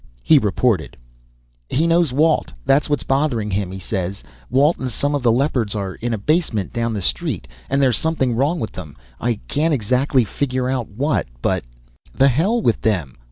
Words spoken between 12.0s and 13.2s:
"The hell with them.